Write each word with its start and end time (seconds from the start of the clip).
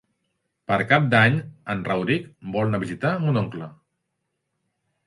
Per 0.71 0.77
Cap 0.91 1.05
d'Any 1.11 1.37
en 1.75 1.83
Rauric 1.91 2.27
vol 2.57 2.65
anar 2.71 2.81
a 2.83 2.87
visitar 2.87 3.13
mon 3.27 3.41
oncle. 3.45 3.71